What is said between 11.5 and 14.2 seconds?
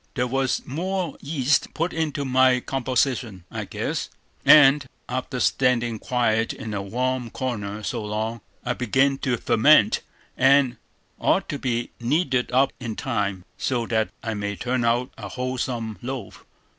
be kneaded up in time, so that